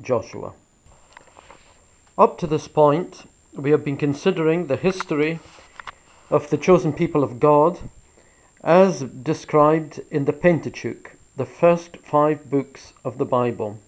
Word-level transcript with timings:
Joshua. 0.00 0.52
Up 2.16 2.38
to 2.38 2.46
this 2.46 2.68
point, 2.68 3.28
we 3.54 3.70
have 3.70 3.84
been 3.84 3.96
considering 3.96 4.66
the 4.66 4.76
history 4.76 5.40
of 6.30 6.50
the 6.50 6.58
chosen 6.58 6.92
people 6.92 7.22
of 7.22 7.40
God 7.40 7.78
as 8.62 9.02
described 9.02 10.00
in 10.10 10.24
the 10.24 10.32
Pentateuch, 10.32 11.12
the 11.36 11.44
first 11.44 11.98
five 11.98 12.48
books 12.50 12.92
of 13.04 13.18
the 13.18 13.24
Bible. 13.24 13.78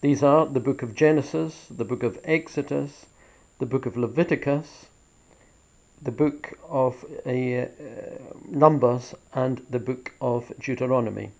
These 0.00 0.22
are 0.22 0.46
the 0.46 0.60
book 0.60 0.82
of 0.82 0.94
Genesis, 0.94 1.66
the 1.70 1.84
book 1.84 2.02
of 2.02 2.18
Exodus, 2.24 3.06
the 3.58 3.66
book 3.66 3.86
of 3.86 3.96
Leviticus, 3.96 4.86
the 6.02 6.10
book 6.10 6.58
of 6.68 7.04
uh, 7.26 7.66
Numbers, 8.48 9.14
and 9.32 9.64
the 9.70 9.78
book 9.78 10.12
of 10.20 10.52
Deuteronomy. 10.60 11.30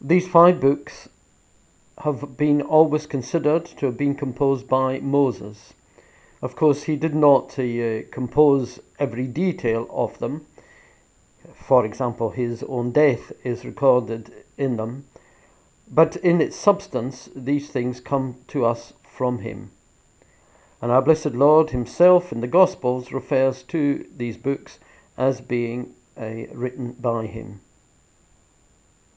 These 0.00 0.28
five 0.28 0.60
books 0.60 1.08
have 2.02 2.36
been 2.36 2.60
always 2.62 3.06
considered 3.06 3.64
to 3.64 3.86
have 3.86 3.96
been 3.96 4.16
composed 4.16 4.66
by 4.66 4.98
Moses. 4.98 5.72
Of 6.42 6.56
course, 6.56 6.82
he 6.82 6.96
did 6.96 7.14
not 7.14 7.56
uh, 7.56 8.02
compose 8.10 8.80
every 8.98 9.28
detail 9.28 9.86
of 9.88 10.18
them. 10.18 10.44
For 11.54 11.84
example, 11.84 12.30
his 12.30 12.64
own 12.64 12.90
death 12.90 13.30
is 13.44 13.64
recorded 13.64 14.32
in 14.58 14.76
them. 14.76 15.04
But 15.88 16.16
in 16.16 16.40
its 16.40 16.56
substance, 16.56 17.28
these 17.36 17.70
things 17.70 18.00
come 18.00 18.36
to 18.48 18.64
us 18.64 18.94
from 19.04 19.38
him. 19.38 19.70
And 20.80 20.90
our 20.90 21.02
blessed 21.02 21.34
Lord 21.34 21.70
himself 21.70 22.32
in 22.32 22.40
the 22.40 22.48
Gospels 22.48 23.12
refers 23.12 23.62
to 23.64 24.04
these 24.16 24.36
books 24.36 24.80
as 25.16 25.40
being 25.40 25.94
uh, 26.20 26.48
written 26.52 26.96
by 26.98 27.26
him. 27.26 27.60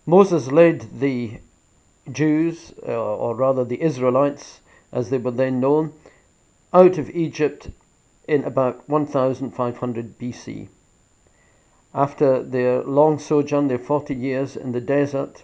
Moses 0.06 0.52
led 0.52 1.00
the 1.00 1.40
Jews, 2.12 2.74
uh, 2.88 2.92
or 2.92 3.36
rather 3.36 3.64
the 3.64 3.82
Israelites, 3.82 4.62
as 4.92 5.10
they 5.10 5.18
were 5.18 5.32
then 5.32 5.60
known, 5.60 5.94
out 6.74 6.98
of 6.98 7.10
Egypt 7.10 7.70
in 8.28 8.44
about 8.44 8.88
1500 8.88 10.20
BC. 10.20 10.68
After 11.94 12.44
their 12.44 12.84
long 12.84 13.20
sojourn, 13.20 13.68
their 13.68 13.80
40 13.80 14.14
years 14.14 14.56
in 14.56 14.72
the 14.72 14.82
desert, 14.82 15.44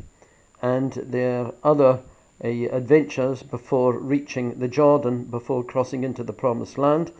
and 0.61 0.93
their 0.93 1.51
other 1.63 1.99
uh, 2.43 2.47
adventures 2.47 3.43
before 3.43 3.97
reaching 3.97 4.59
the 4.59 4.67
Jordan, 4.67 5.23
before 5.23 5.63
crossing 5.63 6.03
into 6.03 6.23
the 6.23 6.33
Promised 6.33 6.77
Land, 6.77 7.11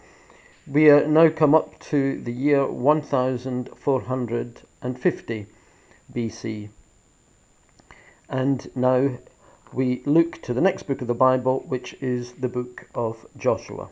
we 0.67 0.89
are 0.89 1.07
now 1.07 1.29
come 1.29 1.55
up 1.55 1.79
to 1.79 2.21
the 2.21 2.31
year 2.31 2.67
1450 2.67 5.47
BC. 6.13 6.69
And 8.29 8.69
now 8.75 9.17
we 9.73 10.01
look 10.05 10.41
to 10.41 10.53
the 10.53 10.61
next 10.61 10.83
book 10.83 11.01
of 11.01 11.07
the 11.07 11.13
Bible, 11.13 11.63
which 11.67 11.93
is 12.01 12.33
the 12.33 12.49
book 12.49 12.87
of 12.93 13.25
Joshua. 13.37 13.89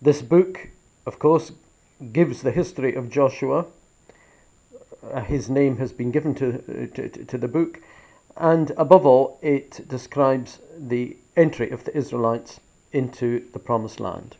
This 0.00 0.22
book, 0.22 0.68
of 1.06 1.18
course, 1.18 1.52
gives 2.12 2.42
the 2.42 2.52
history 2.52 2.94
of 2.94 3.10
Joshua. 3.10 3.66
Uh, 5.12 5.20
his 5.22 5.50
name 5.50 5.78
has 5.78 5.92
been 5.92 6.10
given 6.10 6.34
to, 6.36 6.86
to, 6.94 7.08
to 7.08 7.38
the 7.38 7.48
book, 7.48 7.80
and 8.36 8.70
above 8.76 9.04
all, 9.04 9.38
it 9.42 9.86
describes 9.88 10.60
the 10.78 11.16
entry 11.36 11.70
of 11.70 11.84
the 11.84 11.96
Israelites 11.96 12.60
into 12.92 13.44
the 13.52 13.58
Promised 13.58 14.00
Land. 14.00 14.36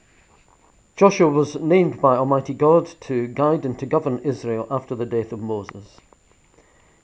Joshua 0.96 1.28
was 1.28 1.56
named 1.56 2.00
by 2.00 2.16
Almighty 2.16 2.54
God 2.54 2.86
to 3.00 3.26
guide 3.26 3.64
and 3.64 3.78
to 3.78 3.86
govern 3.86 4.18
Israel 4.18 4.66
after 4.70 4.94
the 4.94 5.06
death 5.06 5.32
of 5.32 5.40
Moses. 5.40 5.98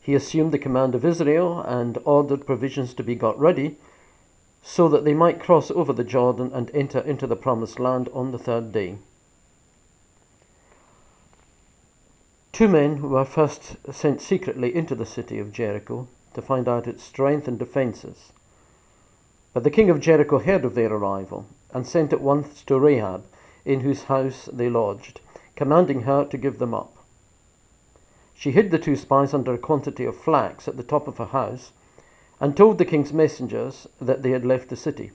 He 0.07 0.15
assumed 0.15 0.53
the 0.53 0.59
command 0.61 0.95
of 0.95 1.05
Israel 1.05 1.59
and 1.63 1.99
ordered 2.05 2.47
provisions 2.47 2.95
to 2.95 3.03
be 3.03 3.17
got 3.17 3.37
ready 3.41 3.77
so 4.63 4.89
that 4.89 5.05
they 5.05 5.15
might 5.15 5.41
cross 5.41 5.69
over 5.73 5.93
the 5.93 6.05
Jordan 6.05 6.53
and 6.55 6.71
enter 6.73 7.01
into 7.01 7.27
the 7.27 7.35
promised 7.35 7.81
land 7.81 8.09
on 8.15 8.31
the 8.31 8.39
third 8.39 8.71
day. 8.71 8.99
Two 12.53 12.69
men 12.69 13.11
were 13.11 13.25
first 13.25 13.79
sent 13.93 14.21
secretly 14.21 14.73
into 14.73 14.95
the 14.95 15.05
city 15.05 15.41
of 15.41 15.51
Jericho 15.51 16.07
to 16.35 16.41
find 16.41 16.69
out 16.69 16.87
its 16.87 17.03
strength 17.03 17.49
and 17.49 17.59
defences. 17.59 18.31
But 19.53 19.65
the 19.65 19.73
king 19.73 19.91
of 19.91 19.99
Jericho 19.99 20.39
heard 20.39 20.65
of 20.65 20.77
their 20.77 20.93
arrival 20.93 21.47
and 21.75 21.85
sent 21.85 22.13
at 22.13 22.21
once 22.21 22.63
to 22.67 22.79
Rahab, 22.79 23.25
in 23.65 23.81
whose 23.81 24.05
house 24.05 24.49
they 24.53 24.71
lodged, 24.71 25.19
commanding 25.57 26.03
her 26.03 26.25
to 26.27 26.39
give 26.39 26.61
them 26.61 26.75
up. 26.75 26.96
She 28.39 28.51
hid 28.51 28.71
the 28.71 28.79
two 28.79 28.97
spies 28.97 29.33
under 29.33 29.55
a 29.55 29.59
quantity 29.59 30.05
of 30.05 30.15
flax 30.15 30.69
at 30.69 30.77
the 30.77 30.83
top 30.83 31.09
of 31.09 31.17
her 31.17 31.25
house, 31.25 31.73
and 32.39 32.55
told 32.55 32.77
the 32.77 32.85
king's 32.85 33.11
messengers 33.11 33.87
that 33.99 34.21
they 34.23 34.33
had 34.33 34.45
left 34.45 34.69
the 34.69 34.77
city. 34.77 35.13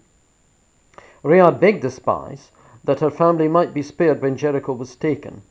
Rahab 1.22 1.60
begged 1.60 1.84
the 1.84 1.92
spies 1.92 2.50
that 2.84 3.00
her 3.00 3.12
family 3.12 3.48
might 3.48 3.76
be 3.76 3.84
spared 3.84 4.24
when 4.24 4.38
Jericho 4.38 4.74
was 4.74 4.96
taken, 4.96 5.44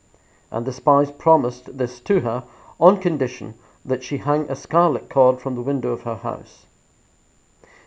and 0.51 0.67
the 0.67 0.73
spies 0.73 1.13
promised 1.13 1.79
this 1.79 2.01
to 2.01 2.19
her 2.23 2.43
on 2.81 2.97
condition 2.97 3.55
that 3.85 4.03
she 4.03 4.17
hang 4.17 4.51
a 4.51 4.57
scarlet 4.57 5.09
cord 5.09 5.41
from 5.41 5.55
the 5.55 5.63
window 5.63 5.93
of 5.93 6.03
her 6.03 6.17
house. 6.17 6.67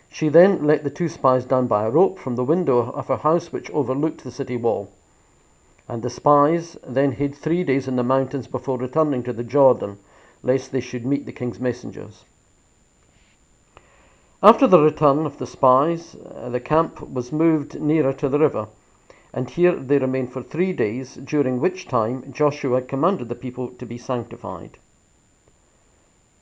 She 0.08 0.30
then 0.30 0.64
let 0.66 0.82
the 0.82 0.88
two 0.88 1.10
spies 1.10 1.44
down 1.44 1.66
by 1.66 1.84
a 1.84 1.90
rope 1.90 2.18
from 2.18 2.36
the 2.36 2.44
window 2.44 2.78
of 2.90 3.08
her 3.08 3.18
house 3.18 3.52
which 3.52 3.70
overlooked 3.72 4.24
the 4.24 4.30
city 4.30 4.56
wall. 4.56 4.90
And 5.88 6.02
the 6.02 6.10
spies 6.10 6.78
then 6.86 7.12
hid 7.12 7.34
three 7.34 7.62
days 7.62 7.86
in 7.86 7.96
the 7.96 8.02
mountains 8.02 8.46
before 8.46 8.78
returning 8.78 9.22
to 9.24 9.32
the 9.32 9.44
Jordan, 9.44 9.98
lest 10.42 10.72
they 10.72 10.80
should 10.80 11.04
meet 11.04 11.26
the 11.26 11.32
king's 11.32 11.60
messengers. 11.60 12.24
After 14.42 14.66
the 14.66 14.82
return 14.82 15.24
of 15.24 15.38
the 15.38 15.46
spies, 15.46 16.16
uh, 16.16 16.50
the 16.50 16.60
camp 16.60 17.00
was 17.00 17.32
moved 17.32 17.80
nearer 17.80 18.12
to 18.12 18.28
the 18.28 18.38
river, 18.38 18.68
and 19.32 19.48
here 19.48 19.74
they 19.74 19.98
remained 19.98 20.32
for 20.32 20.42
three 20.42 20.72
days, 20.72 21.14
during 21.16 21.60
which 21.60 21.88
time 21.88 22.30
Joshua 22.32 22.82
commanded 22.82 23.28
the 23.28 23.34
people 23.34 23.68
to 23.68 23.86
be 23.86 23.98
sanctified. 23.98 24.78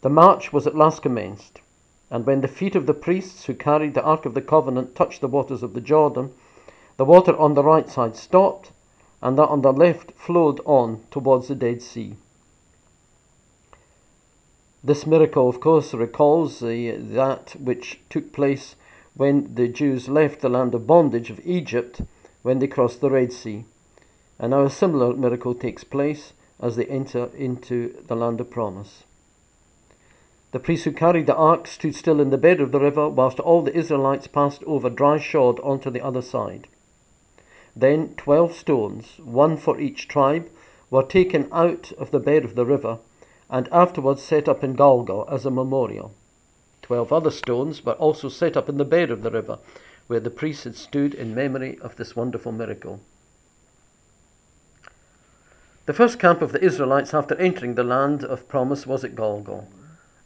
The 0.02 0.10
march 0.10 0.52
was 0.52 0.66
at 0.66 0.74
last 0.74 1.00
commenced, 1.02 1.60
and 2.10 2.26
when 2.26 2.40
the 2.40 2.48
feet 2.48 2.74
of 2.74 2.86
the 2.86 2.94
priests 2.94 3.44
who 3.46 3.54
carried 3.54 3.94
the 3.94 4.02
Ark 4.02 4.26
of 4.26 4.34
the 4.34 4.42
Covenant 4.42 4.94
touched 4.94 5.20
the 5.20 5.28
waters 5.28 5.62
of 5.62 5.72
the 5.72 5.80
Jordan, 5.80 6.32
the 6.96 7.04
water 7.04 7.36
on 7.36 7.54
the 7.54 7.64
right 7.64 7.88
side 7.88 8.16
stopped, 8.16 8.72
and 9.22 9.38
that 9.38 9.48
on 9.48 9.62
the 9.62 9.72
left 9.72 10.12
flowed 10.12 10.60
on 10.64 11.00
towards 11.10 11.48
the 11.48 11.54
Dead 11.54 11.80
Sea. 11.80 12.16
This 14.84 15.06
miracle, 15.06 15.48
of 15.48 15.60
course, 15.60 15.94
recalls 15.94 16.58
the, 16.58 16.90
that 16.96 17.54
which 17.60 18.00
took 18.10 18.32
place 18.32 18.74
when 19.14 19.54
the 19.54 19.68
Jews 19.68 20.08
left 20.08 20.40
the 20.40 20.48
land 20.48 20.74
of 20.74 20.88
bondage 20.88 21.30
of 21.30 21.40
Egypt 21.44 22.00
when 22.42 22.58
they 22.58 22.66
crossed 22.66 23.00
the 23.00 23.10
Red 23.10 23.32
Sea. 23.32 23.64
And 24.40 24.50
now 24.50 24.64
a 24.64 24.70
similar 24.70 25.14
miracle 25.14 25.54
takes 25.54 25.84
place 25.84 26.32
as 26.60 26.74
they 26.74 26.86
enter 26.86 27.30
into 27.36 28.02
the 28.08 28.16
land 28.16 28.40
of 28.40 28.50
promise. 28.50 29.04
The 30.50 30.58
priests 30.58 30.84
who 30.84 30.92
carried 30.92 31.26
the 31.26 31.36
ark 31.36 31.68
stood 31.68 31.94
still 31.94 32.20
in 32.20 32.30
the 32.30 32.36
bed 32.36 32.60
of 32.60 32.72
the 32.72 32.80
river, 32.80 33.08
whilst 33.08 33.38
all 33.38 33.62
the 33.62 33.76
Israelites 33.76 34.26
passed 34.26 34.64
over 34.64 34.90
dry 34.90 35.18
shod 35.18 35.60
onto 35.60 35.90
the 35.90 36.04
other 36.04 36.22
side. 36.22 36.66
Then 37.74 38.14
twelve 38.16 38.52
stones, 38.52 39.18
one 39.24 39.56
for 39.56 39.80
each 39.80 40.06
tribe, 40.06 40.50
were 40.90 41.02
taken 41.02 41.48
out 41.50 41.90
of 41.92 42.10
the 42.10 42.20
bed 42.20 42.44
of 42.44 42.54
the 42.54 42.66
river, 42.66 42.98
and 43.48 43.66
afterwards 43.72 44.20
set 44.22 44.46
up 44.46 44.62
in 44.62 44.74
Gilgal 44.74 45.26
as 45.30 45.46
a 45.46 45.50
memorial. 45.50 46.12
Twelve 46.82 47.14
other 47.14 47.30
stones 47.30 47.82
were 47.82 47.94
also 47.94 48.28
set 48.28 48.58
up 48.58 48.68
in 48.68 48.76
the 48.76 48.84
bed 48.84 49.10
of 49.10 49.22
the 49.22 49.30
river, 49.30 49.58
where 50.06 50.20
the 50.20 50.28
priests 50.28 50.64
had 50.64 50.76
stood 50.76 51.14
in 51.14 51.34
memory 51.34 51.78
of 51.80 51.96
this 51.96 52.14
wonderful 52.14 52.52
miracle. 52.52 53.00
The 55.86 55.94
first 55.94 56.18
camp 56.18 56.42
of 56.42 56.52
the 56.52 56.62
Israelites 56.62 57.14
after 57.14 57.34
entering 57.36 57.74
the 57.74 57.84
land 57.84 58.22
of 58.22 58.48
promise 58.48 58.86
was 58.86 59.02
at 59.02 59.16
Gilgal, 59.16 59.66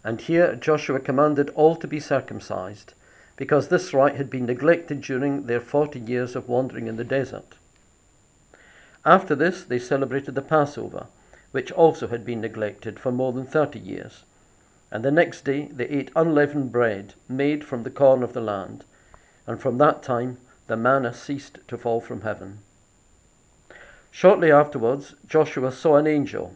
and 0.03 0.21
here 0.21 0.57
Joshua 0.57 0.99
commanded 0.99 1.51
all 1.51 1.77
to 1.77 1.87
be 1.87 2.01
circumcised 2.01 2.95
because 3.37 3.69
this 3.69 3.93
rite 3.93 4.17
had 4.17 4.31
been 4.31 4.47
neglected 4.47 5.01
during 5.01 5.47
their 5.47 5.61
40 5.61 6.01
years 6.01 6.35
of 6.35 6.49
wandering 6.49 6.87
in 6.87 6.97
the 6.97 7.05
desert. 7.05 7.57
After 9.05 9.35
this, 9.35 9.63
they 9.63 9.79
celebrated 9.79 10.35
the 10.35 10.43
Passover, 10.43 11.07
which 11.53 11.71
also 11.71 12.09
had 12.09 12.25
been 12.25 12.41
neglected 12.41 12.99
for 12.99 13.13
more 13.13 13.33
than 13.33 13.47
30 13.47 13.79
years. 13.79 14.25
And 14.91 15.05
the 15.05 15.11
next 15.11 15.45
day, 15.45 15.69
they 15.73 15.87
ate 15.87 16.11
unleavened 16.17 16.73
bread 16.73 17.15
made 17.29 17.65
from 17.65 17.83
the 17.83 17.91
corn 17.91 18.23
of 18.23 18.33
the 18.33 18.41
land, 18.41 18.85
and 19.47 19.61
from 19.61 19.79
that 19.79 20.03
time 20.03 20.39
the 20.67 20.77
manna 20.77 21.13
ceased 21.13 21.59
to 21.69 21.79
fall 21.79 22.01
from 22.01 22.23
heaven. 22.23 22.59
Shortly 24.11 24.51
afterwards, 24.51 25.15
Joshua 25.29 25.71
saw 25.71 25.97
an 25.97 26.07
angel 26.07 26.55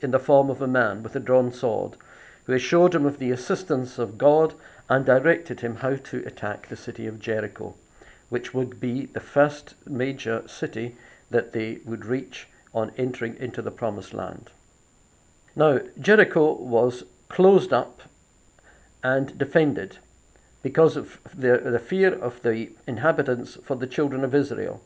in 0.00 0.10
the 0.10 0.18
form 0.18 0.50
of 0.50 0.60
a 0.60 0.66
man 0.66 1.02
with 1.02 1.14
a 1.16 1.20
drawn 1.20 1.52
sword, 1.52 1.96
who 2.44 2.52
assured 2.52 2.94
him 2.94 3.06
of 3.06 3.18
the 3.18 3.30
assistance 3.30 3.98
of 3.98 4.18
God 4.18 4.54
and 4.88 5.04
directed 5.04 5.60
him 5.60 5.76
how 5.76 5.96
to 5.96 6.24
attack 6.26 6.68
the 6.68 6.76
city 6.76 7.06
of 7.06 7.20
Jericho, 7.20 7.74
which 8.28 8.52
would 8.52 8.80
be 8.80 9.06
the 9.06 9.20
first 9.20 9.74
major 9.86 10.46
city 10.46 10.96
that 11.30 11.52
they 11.52 11.78
would 11.84 12.04
reach 12.04 12.48
on 12.74 12.92
entering 12.96 13.36
into 13.38 13.62
the 13.62 13.70
promised 13.70 14.12
land. 14.12 14.50
Now, 15.56 15.80
Jericho 16.00 16.52
was 16.52 17.04
closed 17.28 17.72
up 17.72 18.02
and 19.02 19.36
defended, 19.38 19.98
because 20.64 20.96
of 20.96 21.20
the, 21.34 21.58
the 21.58 21.78
fear 21.78 22.14
of 22.14 22.42
the 22.42 22.70
inhabitants 22.86 23.58
for 23.62 23.76
the 23.76 23.86
children 23.86 24.24
of 24.24 24.34
Israel. 24.34 24.80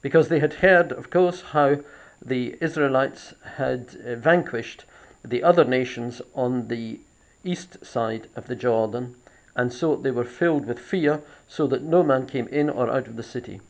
Because 0.00 0.28
they 0.28 0.38
had 0.38 0.54
heard, 0.54 0.92
of 0.92 1.10
course, 1.10 1.40
how 1.40 1.78
the 2.24 2.56
Israelites 2.60 3.34
had 3.56 3.96
uh, 4.06 4.14
vanquished 4.14 4.84
the 5.24 5.42
other 5.42 5.64
nations 5.64 6.22
on 6.36 6.68
the 6.68 7.00
east 7.46 7.84
side 7.84 8.28
of 8.34 8.46
the 8.46 8.56
Jordan, 8.56 9.14
and 9.54 9.72
so 9.72 9.96
they 9.96 10.10
were 10.10 10.24
filled 10.24 10.66
with 10.66 10.78
fear, 10.78 11.22
so 11.46 11.66
that 11.66 11.82
no 11.82 12.02
man 12.02 12.26
came 12.26 12.48
in 12.48 12.68
or 12.68 12.90
out 12.90 13.06
of 13.06 13.16
the 13.16 13.22
city. 13.22 13.60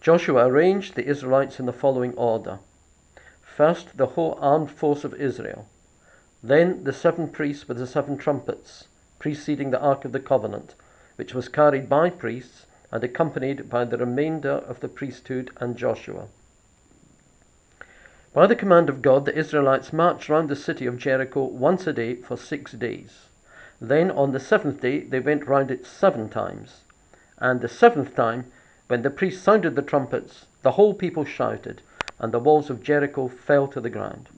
Joshua 0.00 0.46
arranged 0.46 0.94
the 0.94 1.06
Israelites 1.06 1.60
in 1.60 1.66
the 1.66 1.72
following 1.72 2.14
order 2.14 2.58
first, 3.52 3.98
the 3.98 4.06
whole 4.06 4.38
armed 4.40 4.70
force 4.70 5.04
of 5.04 5.14
Israel, 5.14 5.68
then 6.42 6.84
the 6.84 6.92
seven 6.92 7.28
priests 7.28 7.68
with 7.68 7.76
the 7.76 7.86
seven 7.86 8.16
trumpets 8.16 8.88
preceding 9.18 9.70
the 9.70 9.80
Ark 9.80 10.04
of 10.04 10.12
the 10.12 10.18
Covenant, 10.18 10.74
which 11.16 11.34
was 11.34 11.48
carried 11.48 11.88
by 11.88 12.10
priests 12.10 12.66
and 12.90 13.04
accompanied 13.04 13.70
by 13.70 13.84
the 13.84 13.98
remainder 13.98 14.50
of 14.50 14.80
the 14.80 14.88
priesthood 14.88 15.50
and 15.58 15.76
Joshua. 15.76 16.26
By 18.34 18.46
the 18.46 18.56
command 18.56 18.88
of 18.88 19.02
God, 19.02 19.26
the 19.26 19.36
Israelites 19.36 19.92
marched 19.92 20.28
round 20.28 20.48
the 20.48 20.56
city 20.56 20.86
of 20.86 20.96
Jericho 20.96 21.44
once 21.44 21.86
a 21.86 21.92
day 21.92 22.14
for 22.14 22.36
six 22.36 22.72
days. 22.72 23.28
Then 23.80 24.10
on 24.10 24.32
the 24.32 24.40
seventh 24.40 24.80
day, 24.80 25.00
they 25.00 25.20
went 25.20 25.46
round 25.46 25.70
it 25.70 25.84
seven 25.84 26.28
times. 26.28 26.84
And 27.38 27.60
the 27.60 27.68
seventh 27.68 28.14
time, 28.14 28.50
when 28.88 29.02
the 29.02 29.10
priests 29.10 29.42
sounded 29.42 29.76
the 29.76 29.82
trumpets, 29.82 30.46
the 30.62 30.72
whole 30.72 30.94
people 30.94 31.24
shouted, 31.24 31.82
and 32.18 32.32
the 32.32 32.38
walls 32.38 32.70
of 32.70 32.82
Jericho 32.82 33.28
fell 33.28 33.68
to 33.68 33.80
the 33.80 33.90
ground. 33.90 34.28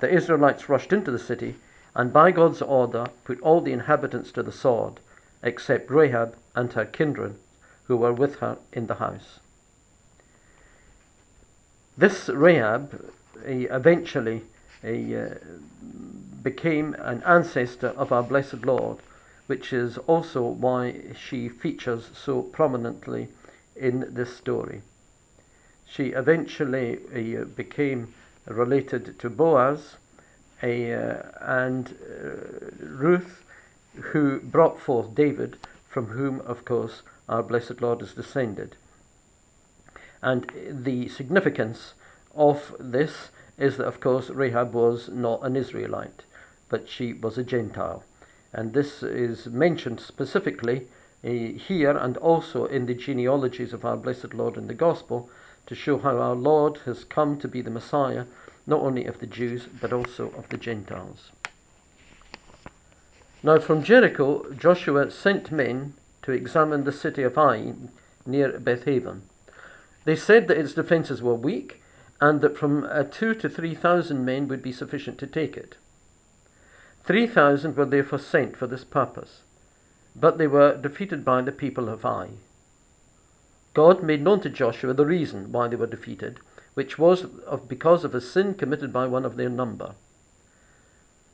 The 0.00 0.10
Israelites 0.10 0.68
rushed 0.68 0.92
into 0.92 1.10
the 1.10 1.18
city 1.18 1.56
and 1.96 2.12
by 2.12 2.30
God's 2.30 2.60
order 2.60 3.06
put 3.24 3.40
all 3.40 3.62
the 3.62 3.72
inhabitants 3.72 4.30
to 4.32 4.42
the 4.42 4.52
sword, 4.52 5.00
except 5.42 5.90
Rahab 5.90 6.36
and 6.54 6.70
her 6.74 6.84
kindred, 6.84 7.36
who 7.84 7.96
were 7.96 8.12
with 8.12 8.36
her 8.36 8.58
in 8.72 8.86
the 8.86 8.96
house. 8.96 9.40
This 11.98 12.28
Rahab 12.28 13.10
eventually 13.44 14.42
uh, 14.84 15.36
became 16.42 16.94
an 16.94 17.22
ancestor 17.24 17.88
of 17.88 18.12
our 18.12 18.22
blessed 18.22 18.66
Lord, 18.66 18.98
which 19.46 19.72
is 19.72 19.96
also 20.06 20.42
why 20.42 21.02
she 21.18 21.48
features 21.48 22.10
so 22.12 22.42
prominently 22.42 23.28
in 23.74 24.12
this 24.12 24.36
story. 24.36 24.82
She 25.86 26.08
eventually 26.08 26.98
uh, 27.14 27.44
became 27.44 28.12
related 28.46 29.18
to 29.18 29.30
Boaz, 29.30 29.96
uh, 30.62 30.66
and 30.66 31.96
Ruth, 32.80 33.42
who 34.12 34.40
brought 34.40 34.78
forth 34.80 35.14
David, 35.14 35.56
from 35.88 36.06
whom, 36.08 36.40
of 36.42 36.64
course, 36.66 37.02
our 37.28 37.42
blessed 37.42 37.80
Lord 37.80 38.02
is 38.02 38.12
descended. 38.12 38.76
And 40.26 40.50
the 40.68 41.06
significance 41.06 41.94
of 42.34 42.74
this 42.80 43.30
is 43.58 43.76
that, 43.76 43.86
of 43.86 44.00
course, 44.00 44.28
Rahab 44.28 44.72
was 44.72 45.08
not 45.08 45.44
an 45.44 45.54
Israelite, 45.54 46.24
but 46.68 46.88
she 46.88 47.12
was 47.12 47.38
a 47.38 47.44
Gentile. 47.44 48.02
And 48.52 48.72
this 48.72 49.04
is 49.04 49.46
mentioned 49.46 50.00
specifically 50.00 50.88
uh, 51.22 51.28
here 51.28 51.96
and 51.96 52.16
also 52.16 52.64
in 52.64 52.86
the 52.86 52.94
genealogies 52.94 53.72
of 53.72 53.84
our 53.84 53.96
blessed 53.96 54.34
Lord 54.34 54.56
in 54.56 54.66
the 54.66 54.74
Gospel 54.74 55.30
to 55.68 55.76
show 55.76 55.96
how 55.96 56.18
our 56.18 56.34
Lord 56.34 56.78
has 56.86 57.04
come 57.04 57.38
to 57.38 57.46
be 57.46 57.62
the 57.62 57.70
Messiah 57.70 58.24
not 58.66 58.80
only 58.80 59.04
of 59.04 59.20
the 59.20 59.28
Jews, 59.28 59.68
but 59.80 59.92
also 59.92 60.32
of 60.36 60.48
the 60.48 60.56
Gentiles. 60.56 61.30
Now 63.44 63.60
from 63.60 63.84
Jericho, 63.84 64.52
Joshua 64.54 65.08
sent 65.12 65.52
men 65.52 65.94
to 66.22 66.32
examine 66.32 66.82
the 66.82 66.90
city 66.90 67.22
of 67.22 67.38
Ai 67.38 67.74
near 68.26 68.58
Bethaven. 68.58 69.22
They 70.06 70.14
said 70.14 70.46
that 70.46 70.56
its 70.56 70.72
defences 70.72 71.20
were 71.20 71.34
weak, 71.34 71.82
and 72.20 72.40
that 72.40 72.56
from 72.56 72.84
uh, 72.84 73.02
two 73.02 73.34
to 73.34 73.48
three 73.48 73.74
thousand 73.74 74.24
men 74.24 74.46
would 74.46 74.62
be 74.62 74.70
sufficient 74.70 75.18
to 75.18 75.26
take 75.26 75.56
it. 75.56 75.76
Three 77.04 77.26
thousand 77.26 77.76
were 77.76 77.84
therefore 77.84 78.20
sent 78.20 78.56
for 78.56 78.68
this 78.68 78.84
purpose, 78.84 79.42
but 80.14 80.38
they 80.38 80.46
were 80.46 80.76
defeated 80.76 81.24
by 81.24 81.42
the 81.42 81.50
people 81.50 81.88
of 81.88 82.04
Ai. 82.04 82.28
God 83.74 84.04
made 84.04 84.22
known 84.22 84.40
to 84.42 84.48
Joshua 84.48 84.94
the 84.94 85.04
reason 85.04 85.50
why 85.50 85.66
they 85.66 85.76
were 85.76 85.88
defeated, 85.88 86.38
which 86.74 87.00
was 87.00 87.24
of, 87.44 87.68
because 87.68 88.04
of 88.04 88.14
a 88.14 88.20
sin 88.20 88.54
committed 88.54 88.92
by 88.92 89.08
one 89.08 89.24
of 89.24 89.36
their 89.36 89.50
number. 89.50 89.96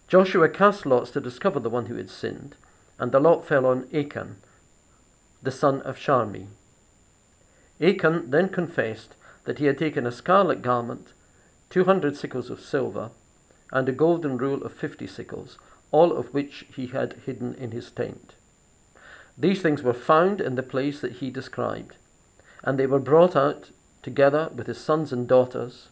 Joshua 0.08 0.48
cast 0.48 0.86
lots 0.86 1.10
to 1.10 1.20
discover 1.20 1.60
the 1.60 1.70
one 1.70 1.86
who 1.86 1.96
had 1.96 2.08
sinned, 2.08 2.56
and 2.98 3.12
the 3.12 3.20
lot 3.20 3.46
fell 3.46 3.66
on 3.66 3.86
Achan, 3.92 4.36
the 5.42 5.50
son 5.50 5.82
of 5.82 5.98
Charmi. 5.98 6.46
Achan 7.82 8.30
then 8.30 8.48
confessed 8.48 9.16
that 9.44 9.58
he 9.58 9.64
had 9.64 9.76
taken 9.76 10.06
a 10.06 10.12
scarlet 10.12 10.62
garment, 10.62 11.12
two 11.68 11.84
hundred 11.84 12.16
sickles 12.16 12.48
of 12.48 12.60
silver, 12.60 13.10
and 13.72 13.88
a 13.88 13.92
golden 13.92 14.38
rule 14.38 14.62
of 14.62 14.72
fifty 14.72 15.06
sickles, 15.06 15.58
all 15.90 16.16
of 16.16 16.32
which 16.32 16.64
he 16.74 16.86
had 16.86 17.14
hidden 17.26 17.54
in 17.54 17.72
his 17.72 17.90
tent. 17.90 18.34
These 19.36 19.62
things 19.62 19.82
were 19.82 19.94
found 19.94 20.40
in 20.40 20.54
the 20.54 20.62
place 20.62 21.00
that 21.00 21.14
he 21.14 21.30
described, 21.30 21.96
and 22.62 22.78
they 22.78 22.86
were 22.86 23.00
brought 23.00 23.34
out 23.34 23.70
together 24.02 24.50
with 24.54 24.66
his 24.68 24.78
sons 24.78 25.12
and 25.12 25.26
daughters, 25.26 25.88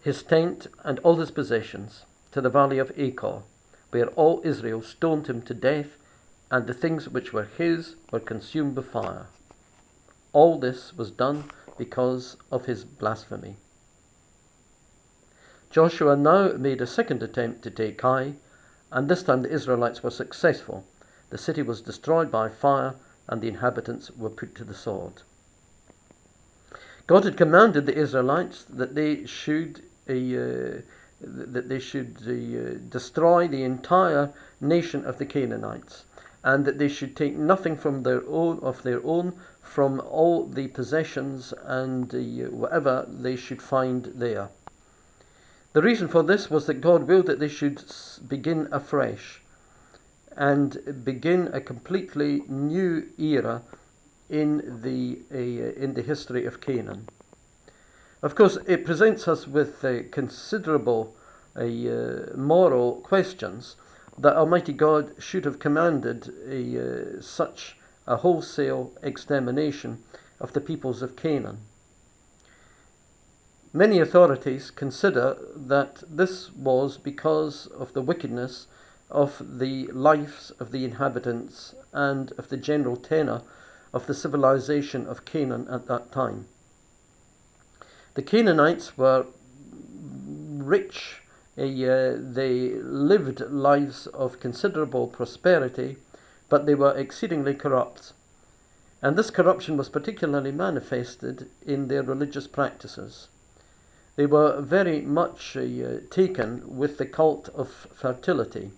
his 0.00 0.22
tent 0.22 0.66
and 0.82 0.98
all 0.98 1.16
his 1.16 1.30
possessions, 1.30 2.04
to 2.32 2.42
the 2.42 2.50
valley 2.50 2.78
of 2.78 2.92
Achor, 2.96 3.42
where 3.90 4.08
all 4.08 4.42
Israel 4.44 4.82
stoned 4.82 5.28
him 5.28 5.40
to 5.42 5.54
death, 5.54 5.96
and 6.50 6.66
the 6.66 6.74
things 6.74 7.08
which 7.08 7.32
were 7.32 7.44
his 7.44 7.94
were 8.10 8.20
consumed 8.20 8.76
with 8.76 8.90
fire. 8.90 9.26
All 10.34 10.58
this 10.58 10.94
was 10.94 11.10
done 11.10 11.44
because 11.78 12.36
of 12.50 12.66
his 12.66 12.84
blasphemy. 12.84 13.56
Joshua 15.70 16.16
now 16.16 16.52
made 16.52 16.80
a 16.80 16.86
second 16.86 17.22
attempt 17.22 17.62
to 17.62 17.70
take 17.70 18.04
Ai, 18.04 18.34
and 18.92 19.08
this 19.08 19.22
time 19.22 19.42
the 19.42 19.50
Israelites 19.50 20.02
were 20.02 20.10
successful. 20.10 20.84
The 21.30 21.38
city 21.38 21.62
was 21.62 21.80
destroyed 21.80 22.30
by 22.30 22.48
fire, 22.48 22.94
and 23.28 23.40
the 23.40 23.48
inhabitants 23.48 24.10
were 24.10 24.28
put 24.30 24.54
to 24.56 24.64
the 24.64 24.74
sword. 24.74 25.22
God 27.06 27.24
had 27.24 27.36
commanded 27.36 27.86
the 27.86 27.96
Israelites 27.96 28.64
that 28.64 28.94
they 28.94 29.26
should 29.26 29.82
uh, 30.08 30.82
that 31.20 31.68
they 31.68 31.78
should 31.78 32.16
uh, 32.26 32.78
destroy 32.88 33.48
the 33.48 33.62
entire 33.62 34.32
nation 34.60 35.04
of 35.04 35.18
the 35.18 35.26
Canaanites, 35.26 36.04
and 36.44 36.66
that 36.66 36.78
they 36.78 36.88
should 36.88 37.16
take 37.16 37.34
nothing 37.36 37.74
from 37.74 38.02
their 38.02 38.22
own 38.28 38.58
of 38.60 38.82
their 38.82 39.04
own 39.04 39.32
from 39.62 39.98
all 40.00 40.46
the 40.46 40.68
possessions 40.68 41.54
and 41.64 42.12
whatever 42.52 43.06
they 43.08 43.34
should 43.34 43.62
find 43.62 44.12
there. 44.14 44.50
The 45.72 45.82
reason 45.82 46.06
for 46.06 46.22
this 46.22 46.50
was 46.50 46.66
that 46.66 46.82
God 46.82 47.08
willed 47.08 47.26
that 47.26 47.40
they 47.40 47.48
should 47.48 47.82
begin 48.28 48.68
afresh 48.70 49.42
and 50.36 51.02
begin 51.04 51.48
a 51.52 51.60
completely 51.60 52.42
new 52.46 53.08
era 53.18 53.62
in 54.28 54.80
the, 54.82 55.20
uh, 55.32 55.82
in 55.82 55.94
the 55.94 56.02
history 56.02 56.44
of 56.44 56.60
Canaan. 56.60 57.08
Of 58.22 58.34
course, 58.34 58.58
it 58.66 58.84
presents 58.84 59.26
us 59.28 59.48
with 59.48 59.84
uh, 59.84 60.02
considerable 60.10 61.16
uh, 61.56 61.64
moral 62.36 63.00
questions 63.02 63.76
that 64.18 64.36
Almighty 64.36 64.72
God 64.72 65.14
should 65.18 65.44
have 65.44 65.58
commanded 65.58 66.32
a, 66.46 67.18
uh, 67.18 67.20
such 67.20 67.76
a 68.06 68.16
wholesale 68.16 68.92
extermination 69.02 70.02
of 70.40 70.52
the 70.52 70.60
peoples 70.60 71.02
of 71.02 71.16
Canaan. 71.16 71.58
Many 73.72 73.98
authorities 73.98 74.70
consider 74.70 75.36
that 75.56 76.04
this 76.08 76.52
was 76.52 76.96
because 76.96 77.66
of 77.66 77.92
the 77.92 78.02
wickedness 78.02 78.68
of 79.10 79.42
the 79.58 79.88
lives 79.88 80.52
of 80.60 80.70
the 80.70 80.84
inhabitants 80.84 81.74
and 81.92 82.32
of 82.38 82.48
the 82.48 82.56
general 82.56 82.96
tenor 82.96 83.42
of 83.92 84.06
the 84.06 84.14
civilization 84.14 85.06
of 85.06 85.24
Canaan 85.24 85.66
at 85.68 85.86
that 85.86 86.12
time. 86.12 86.46
The 88.14 88.22
Canaanites 88.22 88.96
were 88.96 89.26
rich, 90.58 91.20
they 91.56 92.74
lived 92.82 93.40
lives 93.40 94.06
of 94.08 94.40
considerable 94.40 95.06
prosperity, 95.06 95.98
but 96.48 96.66
they 96.66 96.74
were 96.74 96.96
exceedingly 96.96 97.54
corrupt. 97.54 98.12
And 99.02 99.16
this 99.16 99.30
corruption 99.30 99.76
was 99.76 99.88
particularly 99.88 100.52
manifested 100.52 101.48
in 101.64 101.88
their 101.88 102.02
religious 102.02 102.46
practices. 102.46 103.28
They 104.16 104.26
were 104.26 104.60
very 104.60 105.00
much 105.00 105.56
uh, 105.56 106.00
taken 106.10 106.76
with 106.76 106.98
the 106.98 107.06
cult 107.06 107.48
of 107.50 107.88
fertility 107.94 108.70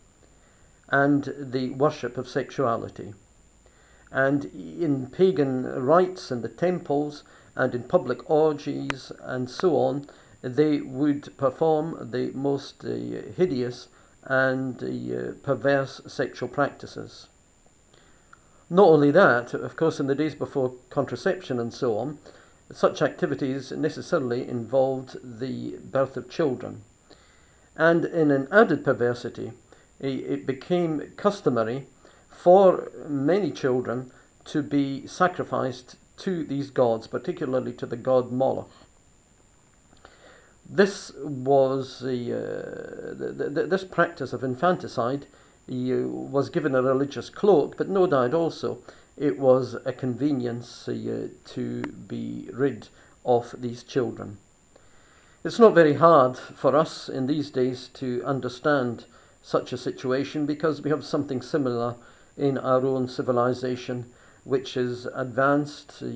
and 0.88 1.34
the 1.38 1.70
worship 1.70 2.16
of 2.16 2.28
sexuality 2.28 3.14
and 4.12 4.44
in 4.54 5.06
pagan 5.08 5.64
rites 5.64 6.30
and 6.30 6.42
the 6.42 6.48
temples 6.48 7.24
and 7.56 7.74
in 7.74 7.82
public 7.82 8.30
orgies 8.30 9.10
and 9.20 9.50
so 9.50 9.76
on, 9.76 10.06
they 10.42 10.80
would 10.80 11.36
perform 11.36 12.10
the 12.10 12.30
most 12.32 12.84
uh, 12.84 12.88
hideous 13.36 13.88
and 14.24 14.82
uh, 14.82 15.32
perverse 15.42 16.00
sexual 16.06 16.48
practices. 16.48 17.28
Not 18.68 18.88
only 18.88 19.10
that, 19.12 19.54
of 19.54 19.76
course, 19.76 20.00
in 20.00 20.08
the 20.08 20.14
days 20.14 20.34
before 20.34 20.74
contraception 20.90 21.60
and 21.60 21.72
so 21.72 21.96
on, 21.98 22.18
such 22.72 23.00
activities 23.00 23.70
necessarily 23.70 24.46
involved 24.48 25.16
the 25.22 25.76
birth 25.76 26.16
of 26.16 26.28
children. 26.28 26.82
And 27.76 28.04
in 28.04 28.32
an 28.32 28.48
added 28.50 28.84
perversity, 28.84 29.52
it 30.00 30.46
became 30.46 31.12
customary 31.16 31.86
for 32.28 32.90
many 33.08 33.52
children 33.52 34.10
to 34.46 34.62
be 34.62 35.06
sacrificed 35.06 35.96
to 36.18 36.44
these 36.44 36.70
gods, 36.70 37.06
particularly 37.06 37.72
to 37.74 37.86
the 37.86 37.96
god 37.96 38.32
Moloch. 38.32 38.70
This 40.68 41.12
was 41.18 42.00
the, 42.00 42.32
uh, 42.32 43.66
this 43.68 43.84
practice 43.84 44.32
of 44.32 44.42
infanticide 44.42 45.26
was 45.68 46.50
given 46.50 46.74
a 46.74 46.82
religious 46.82 47.30
cloak, 47.30 47.76
but 47.76 47.88
no 47.88 48.06
doubt 48.06 48.34
also 48.34 48.78
it 49.16 49.38
was 49.38 49.76
a 49.84 49.92
convenience 49.92 50.88
uh, 50.88 51.28
to 51.44 51.82
be 51.82 52.48
rid 52.52 52.88
of 53.24 53.54
these 53.58 53.82
children. 53.84 54.38
It's 55.44 55.60
not 55.60 55.74
very 55.74 55.94
hard 55.94 56.36
for 56.36 56.74
us 56.74 57.08
in 57.08 57.26
these 57.26 57.50
days 57.50 57.88
to 57.94 58.22
understand 58.24 59.06
such 59.42 59.72
a 59.72 59.78
situation 59.78 60.46
because 60.46 60.82
we 60.82 60.90
have 60.90 61.04
something 61.04 61.40
similar 61.40 61.94
in 62.36 62.58
our 62.58 62.84
own 62.84 63.06
civilization, 63.06 64.06
which 64.42 64.76
is 64.76 65.06
advanced 65.14 66.02
uh, 66.02 66.06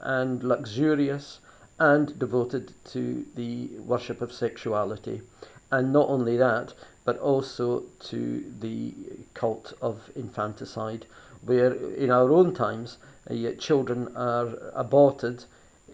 and 0.00 0.42
luxurious 0.42 1.40
and 1.78 2.18
devoted 2.18 2.72
to 2.84 3.24
the 3.34 3.66
worship 3.78 4.22
of 4.22 4.32
sexuality. 4.32 5.22
And 5.70 5.92
not 5.92 6.08
only 6.08 6.36
that, 6.36 6.74
but 7.04 7.18
also 7.18 7.84
to 8.00 8.52
the 8.60 8.94
cult 9.34 9.72
of 9.82 10.10
infanticide, 10.14 11.06
where 11.42 11.72
in 11.72 12.10
our 12.10 12.30
own 12.30 12.54
times 12.54 12.98
uh, 13.28 13.34
children 13.58 14.14
are 14.16 14.54
aborted 14.74 15.44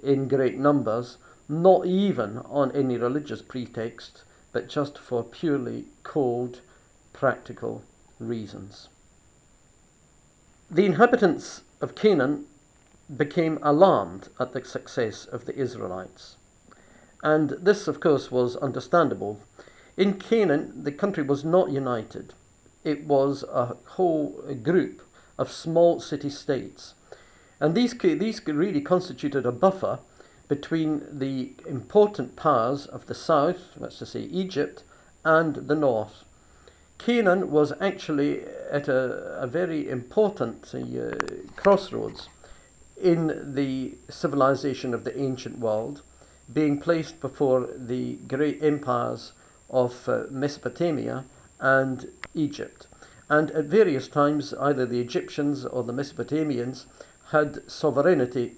in 0.02 0.28
great 0.28 0.58
numbers, 0.58 1.16
not 1.48 1.86
even 1.86 2.38
on 2.38 2.70
any 2.72 2.96
religious 2.96 3.42
pretext, 3.42 4.22
but 4.52 4.68
just 4.68 4.98
for 4.98 5.24
purely 5.24 5.86
cold, 6.02 6.60
practical 7.12 7.82
reasons. 8.18 8.88
The 10.70 10.86
inhabitants 10.86 11.62
of 11.80 11.94
Canaan 11.94 12.46
became 13.16 13.58
alarmed 13.62 14.28
at 14.38 14.52
the 14.52 14.64
success 14.64 15.24
of 15.24 15.44
the 15.44 15.56
Israelites. 15.56 16.36
And 17.22 17.50
this, 17.50 17.88
of 17.88 18.00
course, 18.00 18.30
was 18.30 18.56
understandable. 18.56 19.40
In 19.96 20.14
Canaan, 20.14 20.84
the 20.84 20.92
country 20.92 21.22
was 21.22 21.44
not 21.44 21.70
united, 21.70 22.34
it 22.84 23.04
was 23.04 23.42
a 23.42 23.76
whole 23.84 24.42
group 24.62 25.02
of 25.38 25.50
small 25.50 26.00
city 26.00 26.30
states. 26.30 26.94
And 27.58 27.74
these, 27.74 27.94
these 27.98 28.46
really 28.46 28.80
constituted 28.80 29.44
a 29.44 29.52
buffer 29.52 29.98
between 30.48 31.06
the 31.10 31.52
important 31.66 32.36
powers 32.36 32.86
of 32.86 33.06
the 33.06 33.14
south, 33.14 33.58
let's 33.76 33.98
just 33.98 34.12
say 34.12 34.22
Egypt, 34.22 34.82
and 35.24 35.54
the 35.54 35.74
north. 35.74 36.24
Canaan 36.98 37.50
was 37.50 37.72
actually 37.80 38.44
at 38.70 38.88
a, 38.88 39.40
a 39.40 39.46
very 39.46 39.88
important 39.88 40.74
uh, 40.74 41.16
crossroads 41.56 42.28
in 43.00 43.54
the 43.54 43.94
civilization 44.08 44.94
of 44.94 45.04
the 45.04 45.18
ancient 45.18 45.58
world, 45.58 46.02
being 46.52 46.78
placed 46.78 47.20
before 47.20 47.68
the 47.76 48.14
great 48.28 48.62
empires 48.62 49.32
of 49.70 50.08
uh, 50.08 50.24
Mesopotamia 50.30 51.24
and 51.60 52.08
Egypt. 52.34 52.86
And 53.28 53.50
at 53.52 53.66
various 53.66 54.08
times, 54.08 54.52
either 54.54 54.86
the 54.86 55.00
Egyptians 55.00 55.64
or 55.64 55.84
the 55.84 55.92
Mesopotamians 55.92 56.86
had 57.30 57.70
sovereignty 57.70 58.56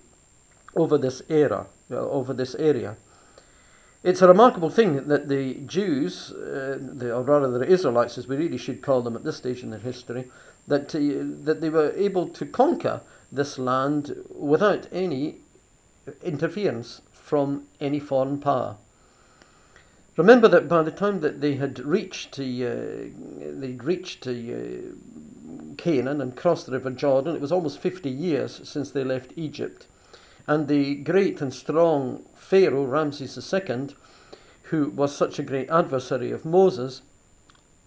over 0.74 0.96
this 0.96 1.22
era, 1.28 1.66
uh, 1.90 1.96
over 1.96 2.32
this 2.32 2.54
area. 2.54 2.96
It's 4.02 4.22
a 4.22 4.26
remarkable 4.26 4.70
thing 4.70 5.06
that 5.06 5.28
the 5.28 5.54
Jews, 5.66 6.32
uh, 6.32 6.78
the, 6.80 7.14
or 7.14 7.22
rather 7.22 7.58
the 7.58 7.68
Israelites, 7.68 8.18
as 8.18 8.26
we 8.26 8.36
really 8.36 8.56
should 8.56 8.82
call 8.82 9.02
them 9.02 9.14
at 9.14 9.22
this 9.22 9.36
stage 9.36 9.62
in 9.62 9.70
their 9.70 9.78
history, 9.78 10.30
that, 10.66 10.94
uh, 10.94 11.00
that 11.44 11.60
they 11.60 11.70
were 11.70 11.92
able 11.96 12.28
to 12.28 12.46
conquer 12.46 13.00
this 13.30 13.58
land 13.58 14.14
without 14.28 14.86
any 14.92 15.36
interference 16.22 17.00
from 17.12 17.66
any 17.80 17.98
foreign 17.98 18.38
power. 18.38 18.76
Remember 20.16 20.46
that 20.48 20.68
by 20.68 20.82
the 20.82 20.90
time 20.90 21.20
that 21.20 21.40
they 21.40 21.54
had 21.54 21.78
reached 21.78 22.36
the, 22.36 22.66
uh, 22.66 22.70
they'd 23.58 23.82
reached 23.82 24.26
uh, 24.26 24.34
Canaan 25.78 26.20
and 26.20 26.36
crossed 26.36 26.66
the 26.66 26.72
River 26.72 26.90
Jordan, 26.90 27.34
it 27.34 27.40
was 27.40 27.52
almost 27.52 27.78
50 27.78 28.10
years 28.10 28.60
since 28.64 28.90
they 28.90 29.04
left 29.04 29.32
Egypt. 29.36 29.86
And 30.46 30.68
the 30.68 30.96
great 30.96 31.40
and 31.40 31.54
strong 31.54 32.24
Pharaoh, 32.34 32.84
Ramses 32.84 33.52
II, 33.52 33.88
who 34.64 34.90
was 34.90 35.16
such 35.16 35.38
a 35.38 35.42
great 35.42 35.70
adversary 35.70 36.30
of 36.30 36.44
Moses, 36.44 37.00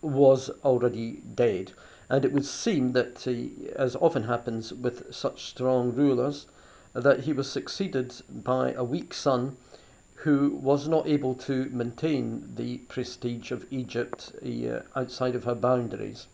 was 0.02 0.50
already 0.64 1.22
dead. 1.36 1.74
And 2.10 2.24
it 2.24 2.32
would 2.32 2.46
seem 2.46 2.92
that, 2.94 3.26
as 3.76 3.96
often 3.96 4.24
happens 4.24 4.74
with 4.74 5.14
such 5.14 5.46
strong 5.46 5.92
rulers, 5.92 6.46
that 6.94 7.22
he 7.22 7.34
was 7.34 7.50
succeeded 7.50 8.14
by 8.30 8.74
a 8.74 8.84
weak 8.84 9.14
son 9.14 9.58
who 10.26 10.52
was 10.62 10.88
not 10.88 11.08
able 11.08 11.36
to 11.36 11.70
maintain 11.72 12.52
the 12.56 12.78
prestige 12.90 13.52
of 13.52 13.66
Egypt 13.72 14.34
uh, 14.44 14.80
outside 14.96 15.36
of 15.36 15.44
her 15.44 15.56
boundaries. 15.56 16.28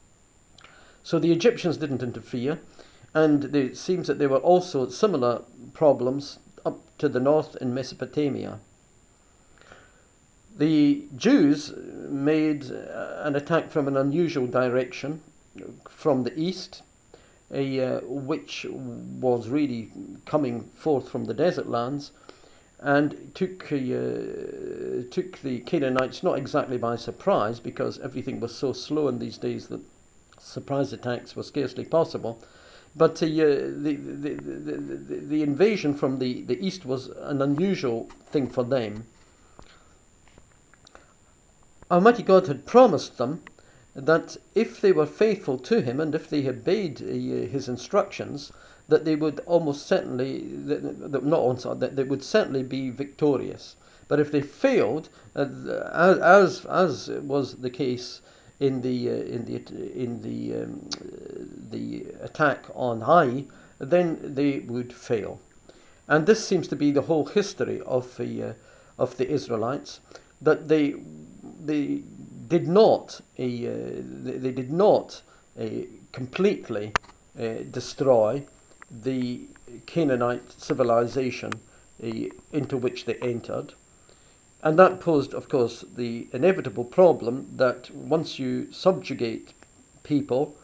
So 1.03 1.19
the 1.19 1.31
Egyptians 1.31 1.77
didn't 1.77 2.03
interfere, 2.03 2.59
and 3.13 3.55
it 3.55 3.75
seems 3.75 4.07
that 4.07 4.19
there 4.19 4.29
were 4.29 4.37
also 4.37 4.87
similar 4.87 5.41
problems 5.73 6.39
up 6.65 6.79
to 6.99 7.09
the 7.09 7.19
north 7.19 7.55
in 7.57 7.73
Mesopotamia. 7.73 8.59
The 10.57 11.05
Jews 11.15 11.73
made 12.09 12.71
uh, 12.71 13.21
an 13.23 13.35
attack 13.35 13.71
from 13.71 13.87
an 13.87 13.97
unusual 13.97 14.47
direction, 14.47 15.21
from 15.89 16.23
the 16.23 16.37
east, 16.39 16.81
uh, 17.53 17.99
which 18.03 18.65
was 18.69 19.49
really 19.49 19.91
coming 20.25 20.61
forth 20.75 21.09
from 21.09 21.25
the 21.25 21.33
desert 21.33 21.69
lands, 21.69 22.11
and 22.79 23.31
took, 23.35 23.65
uh, 23.71 25.03
took 25.11 25.37
the 25.43 25.61
Canaanites 25.65 26.23
not 26.23 26.37
exactly 26.37 26.77
by 26.77 26.95
surprise 26.95 27.59
because 27.59 27.99
everything 27.99 28.39
was 28.39 28.55
so 28.55 28.73
slow 28.73 29.07
in 29.07 29.19
these 29.19 29.37
days 29.37 29.67
that 29.67 29.81
surprise 30.39 30.91
attacks 30.93 31.35
were 31.35 31.43
scarcely 31.43 31.85
possible. 31.85 32.41
But 32.95 33.21
uh, 33.23 33.25
the, 33.25 33.95
the, 33.95 34.33
the, 34.33 35.15
the, 35.15 35.43
invasion 35.43 35.93
from 35.93 36.19
the, 36.19 36.41
the 36.41 36.59
east 36.65 36.85
was 36.85 37.07
an 37.07 37.41
unusual 37.41 38.09
thing 38.31 38.47
for 38.47 38.63
them. 38.63 39.05
Almighty 41.89 42.23
God 42.23 42.47
had 42.47 42.65
promised 42.65 43.17
them 43.17 43.43
that 43.93 44.37
if 44.55 44.79
they 44.81 44.91
were 44.91 45.05
faithful 45.05 45.57
to 45.57 45.81
Him 45.81 45.99
and 45.99 46.15
if 46.15 46.29
they 46.29 46.47
obeyed 46.47 47.01
uh, 47.01 47.05
His 47.05 47.67
instructions, 47.67 48.51
that 48.87 49.05
they 49.05 49.15
would 49.15 49.39
almost 49.45 49.85
certainly, 49.85 50.47
that, 50.65 51.23
not 51.23 51.39
also, 51.39 51.73
that 51.75 51.95
they 51.95 52.03
would 52.03 52.23
certainly 52.23 52.63
be 52.63 52.89
victorious. 52.89 53.75
But 54.07 54.19
if 54.19 54.31
they 54.31 54.41
failed, 54.41 55.09
uh, 55.35 55.45
as, 56.21 56.65
as 56.65 57.09
was 57.09 57.55
the 57.55 57.69
case 57.69 58.21
in 58.59 58.81
the 58.81 59.09
uh, 59.09 59.13
in 59.13 59.45
the 59.45 59.55
in 59.95 60.21
the 60.21 60.63
um, 60.63 60.89
the 61.71 62.05
attack 62.21 62.65
on 62.75 63.01
Hai, 63.01 63.45
then 63.79 64.19
they 64.35 64.59
would 64.59 64.93
fail. 64.93 65.39
And 66.07 66.25
this 66.25 66.45
seems 66.45 66.67
to 66.67 66.75
be 66.75 66.91
the 66.91 67.01
whole 67.01 67.25
history 67.25 67.81
of 67.81 68.15
the 68.17 68.43
uh, 68.43 68.53
of 68.99 69.17
the 69.17 69.29
Israelites 69.29 69.99
that 70.41 70.67
they 70.67 70.95
they 71.65 72.03
did 72.51 72.67
not 72.67 73.21
uh, 73.39 73.43
they, 74.25 74.37
they, 74.43 74.51
did 74.51 74.71
not 74.71 75.21
uh, 75.57 75.65
completely 76.11 76.91
uh, 77.39 77.63
destroy 77.71 78.43
the 79.03 79.41
Canaanite 79.85 80.51
civilization 80.61 81.51
into 82.51 82.77
which 82.77 83.05
they 83.05 83.15
entered. 83.15 83.73
And 84.63 84.77
that 84.79 84.99
posed, 84.99 85.33
of 85.33 85.47
course, 85.47 85.85
the 85.95 86.27
inevitable 86.33 86.83
problem 86.83 87.47
that 87.55 87.89
once 87.91 88.37
you 88.37 88.71
subjugate 88.71 89.53
people 90.03 90.55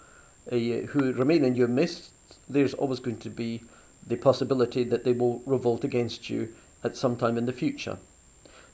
uh, 0.52 0.56
who 0.92 1.14
remain 1.14 1.46
in 1.46 1.56
your 1.56 1.70
midst, 1.70 2.12
there's 2.50 2.74
always 2.74 3.00
going 3.00 3.20
to 3.20 3.30
be 3.30 3.64
the 4.08 4.18
possibility 4.18 4.84
that 4.84 5.04
they 5.06 5.14
will 5.14 5.42
revolt 5.46 5.84
against 5.84 6.30
you 6.30 6.54
at 6.84 6.98
some 6.98 7.16
time 7.16 7.38
in 7.38 7.46
the 7.46 7.54
future. 7.54 7.98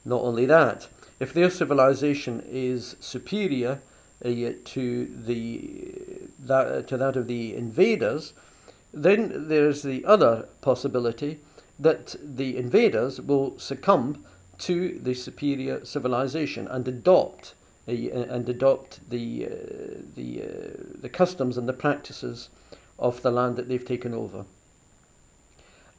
Not 0.04 0.22
only 0.22 0.46
that, 0.48 0.88
if 1.20 1.34
their 1.34 1.50
civilization 1.50 2.44
is 2.50 2.96
superior 3.00 3.80
uh, 4.26 4.30
to 4.66 5.14
the 5.26 6.30
that, 6.40 6.88
to 6.88 6.98
that 6.98 7.16
of 7.16 7.28
the 7.28 7.56
invaders, 7.56 8.34
then 8.94 9.48
there's 9.48 9.82
the 9.84 10.04
other 10.06 10.48
possibility 10.62 11.40
that 11.80 12.16
the 12.24 12.58
invaders 12.58 13.20
will 13.20 13.58
succumb 13.58 14.24
to 14.60 15.00
the 15.04 15.14
superior 15.14 15.84
civilization 15.84 16.68
and 16.68 16.88
adopt 16.88 17.56
uh, 17.88 17.92
and 17.92 18.48
adopt 18.48 19.00
the, 19.10 19.46
uh, 19.46 19.50
the, 20.16 20.42
uh, 20.42 20.48
the 21.02 21.10
customs 21.10 21.58
and 21.58 21.68
the 21.68 21.74
practices 21.74 22.50
of 22.98 23.22
the 23.24 23.32
land 23.32 23.58
that 23.58 23.68
they've 23.68 23.86
taken 23.86 24.14
over. 24.14 24.46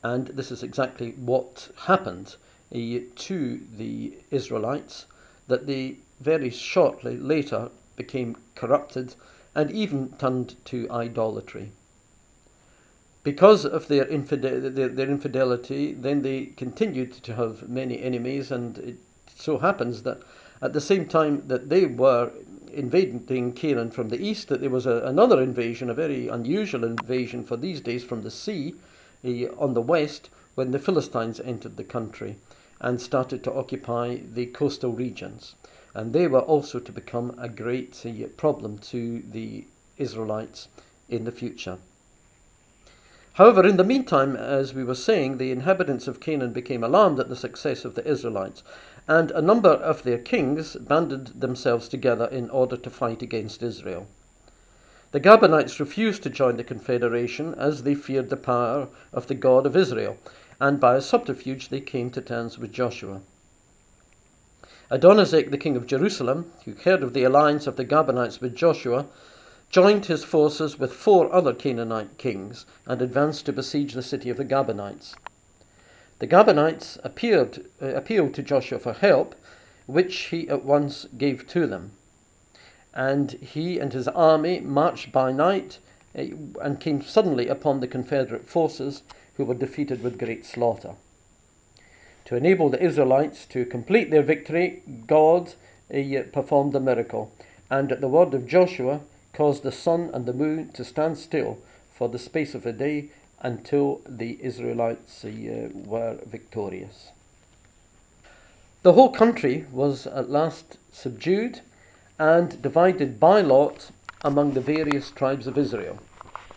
And 0.02 0.28
this 0.28 0.50
is 0.50 0.62
exactly 0.62 1.10
what 1.12 1.68
happened 1.76 2.36
uh, 2.36 2.53
to 2.74 3.60
the 3.76 4.12
Israelites, 4.32 5.06
that 5.46 5.64
they 5.64 5.96
very 6.20 6.50
shortly 6.50 7.16
later 7.16 7.70
became 7.94 8.36
corrupted 8.56 9.14
and 9.54 9.70
even 9.70 10.12
turned 10.18 10.56
to 10.64 10.90
idolatry. 10.90 11.70
Because 13.22 13.64
of 13.64 13.86
their, 13.86 14.04
their, 14.06 14.88
their 14.88 15.08
infidelity, 15.08 15.92
then 15.92 16.22
they 16.22 16.46
continued 16.56 17.12
to 17.12 17.34
have 17.36 17.68
many 17.68 18.02
enemies, 18.02 18.50
and 18.50 18.76
it 18.78 18.96
so 19.36 19.58
happens 19.58 20.02
that 20.02 20.20
at 20.60 20.72
the 20.72 20.80
same 20.80 21.06
time 21.06 21.44
that 21.46 21.68
they 21.68 21.86
were 21.86 22.32
invading 22.72 23.52
Canaan 23.52 23.92
from 23.92 24.08
the 24.08 24.20
east, 24.20 24.48
that 24.48 24.60
there 24.60 24.68
was 24.68 24.86
a, 24.86 25.02
another 25.04 25.40
invasion, 25.40 25.90
a 25.90 25.94
very 25.94 26.26
unusual 26.26 26.82
invasion 26.82 27.44
for 27.44 27.56
these 27.56 27.80
days 27.80 28.02
from 28.02 28.22
the 28.22 28.32
sea 28.32 28.74
uh, 29.24 29.46
on 29.58 29.74
the 29.74 29.80
west, 29.80 30.28
when 30.56 30.72
the 30.72 30.78
Philistines 30.80 31.38
entered 31.38 31.76
the 31.76 31.84
country 31.84 32.36
and 32.80 33.00
started 33.00 33.44
to 33.44 33.52
occupy 33.52 34.18
the 34.34 34.46
coastal 34.46 34.92
regions. 34.92 35.54
And 35.94 36.12
they 36.12 36.26
were 36.26 36.40
also 36.40 36.80
to 36.80 36.92
become 36.92 37.34
a 37.38 37.48
great 37.48 38.04
problem 38.36 38.78
to 38.78 39.22
the 39.30 39.64
Israelites 39.96 40.68
in 41.08 41.24
the 41.24 41.32
future. 41.32 41.78
However, 43.34 43.66
in 43.66 43.76
the 43.76 43.84
meantime, 43.84 44.36
as 44.36 44.74
we 44.74 44.84
were 44.84 44.94
saying, 44.94 45.38
the 45.38 45.50
inhabitants 45.50 46.06
of 46.06 46.20
Canaan 46.20 46.52
became 46.52 46.84
alarmed 46.84 47.18
at 47.18 47.28
the 47.28 47.34
success 47.34 47.84
of 47.84 47.96
the 47.96 48.06
Israelites, 48.06 48.62
and 49.08 49.32
a 49.32 49.42
number 49.42 49.70
of 49.70 50.04
their 50.04 50.18
kings 50.18 50.76
banded 50.76 51.40
themselves 51.40 51.88
together 51.88 52.26
in 52.26 52.48
order 52.50 52.76
to 52.76 52.90
fight 52.90 53.22
against 53.22 53.62
Israel. 53.62 54.06
The 55.10 55.20
Gabaonites 55.20 55.80
refused 55.80 56.22
to 56.22 56.30
join 56.30 56.56
the 56.56 56.64
confederation 56.64 57.54
as 57.54 57.82
they 57.82 57.94
feared 57.94 58.30
the 58.30 58.36
power 58.36 58.88
of 59.12 59.26
the 59.26 59.34
God 59.34 59.66
of 59.66 59.76
Israel, 59.76 60.16
and 60.60 60.80
by 60.80 60.96
a 60.96 61.00
subterfuge 61.00 61.68
they 61.68 61.80
came 61.80 62.10
to 62.10 62.20
terms 62.20 62.58
with 62.58 62.72
Joshua. 62.72 63.20
Adonizek, 64.90 65.50
the 65.50 65.58
king 65.58 65.76
of 65.76 65.86
Jerusalem, 65.86 66.52
who 66.64 66.74
heard 66.74 67.02
of 67.02 67.14
the 67.14 67.24
alliance 67.24 67.66
of 67.66 67.76
the 67.76 67.84
Gabaonites 67.84 68.40
with 68.40 68.54
Joshua, 68.54 69.06
joined 69.70 70.06
his 70.06 70.22
forces 70.22 70.78
with 70.78 70.92
four 70.92 71.32
other 71.32 71.52
Canaanite 71.52 72.16
kings 72.18 72.66
and 72.86 73.02
advanced 73.02 73.46
to 73.46 73.52
besiege 73.52 73.94
the 73.94 74.02
city 74.02 74.30
of 74.30 74.36
the 74.36 74.44
Gabaonites. 74.44 75.16
The 76.20 76.28
Gabaonites 76.28 76.98
uh, 77.02 77.86
appealed 77.86 78.34
to 78.34 78.42
Joshua 78.42 78.78
for 78.78 78.92
help, 78.92 79.34
which 79.86 80.16
he 80.26 80.48
at 80.48 80.64
once 80.64 81.06
gave 81.18 81.46
to 81.48 81.66
them. 81.66 81.90
And 82.94 83.32
he 83.32 83.80
and 83.80 83.92
his 83.92 84.06
army 84.06 84.60
marched 84.60 85.10
by 85.10 85.32
night 85.32 85.80
uh, 86.16 86.22
and 86.62 86.78
came 86.78 87.02
suddenly 87.02 87.48
upon 87.48 87.80
the 87.80 87.88
Confederate 87.88 88.46
forces, 88.46 89.02
who 89.36 89.44
were 89.44 89.54
defeated 89.54 90.02
with 90.02 90.18
great 90.18 90.44
slaughter. 90.44 90.94
To 92.26 92.36
enable 92.36 92.70
the 92.70 92.82
Israelites 92.82 93.44
to 93.46 93.64
complete 93.64 94.10
their 94.10 94.22
victory, 94.22 94.82
God 95.06 95.54
uh, 95.92 96.22
performed 96.32 96.74
a 96.74 96.80
miracle, 96.80 97.32
and 97.70 97.92
at 97.92 98.00
the 98.00 98.08
word 98.08 98.32
of 98.34 98.46
Joshua, 98.46 99.00
caused 99.32 99.62
the 99.62 99.72
sun 99.72 100.10
and 100.14 100.24
the 100.24 100.32
moon 100.32 100.70
to 100.72 100.84
stand 100.84 101.18
still 101.18 101.58
for 101.92 102.08
the 102.08 102.18
space 102.18 102.54
of 102.54 102.64
a 102.64 102.72
day 102.72 103.10
until 103.40 104.00
the 104.08 104.38
Israelites 104.40 105.24
uh, 105.24 105.68
were 105.74 106.18
victorious. 106.24 107.10
The 108.82 108.92
whole 108.92 109.10
country 109.10 109.66
was 109.70 110.06
at 110.06 110.30
last 110.30 110.78
subdued 110.92 111.60
and 112.18 112.60
divided 112.62 113.18
by 113.18 113.40
lot 113.40 113.90
among 114.22 114.52
the 114.52 114.60
various 114.60 115.10
tribes 115.10 115.46
of 115.46 115.58
Israel. 115.58 115.98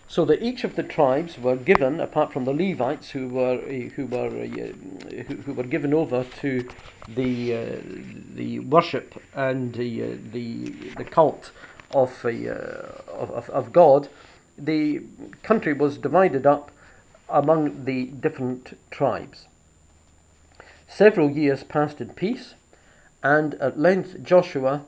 So 0.09 0.23
that 0.25 0.41
each 0.41 0.63
of 0.63 0.75
the 0.75 0.83
tribes 0.83 1.37
were 1.37 1.57
given, 1.57 1.99
apart 1.99 2.31
from 2.31 2.45
the 2.45 2.53
Levites, 2.53 3.09
who 3.09 3.27
were 3.27 3.59
uh, 3.59 3.89
who 3.95 4.05
were 4.05 4.27
uh, 4.27 5.23
who, 5.27 5.35
who, 5.45 5.53
were 5.53 5.63
given 5.63 5.93
over 5.93 6.25
to 6.39 6.67
the 7.09 7.55
uh, 7.55 7.75
the 8.33 8.59
worship 8.59 9.21
and 9.33 9.73
the 9.75 10.17
the 10.31 10.69
the 10.95 11.03
cult 11.03 11.51
of, 11.91 12.25
of, 12.25 13.49
of 13.49 13.73
God, 13.73 14.09
the 14.57 15.01
country 15.43 15.73
was 15.73 15.97
divided 15.97 16.45
up 16.45 16.71
among 17.29 17.85
the 17.85 18.05
different 18.05 18.77
tribes. 18.91 19.47
Several 20.87 21.29
years 21.29 21.63
passed 21.63 21.99
in 21.99 22.09
peace, 22.09 22.55
and 23.23 23.55
at 23.55 23.79
length 23.79 24.23
Joshua, 24.23 24.85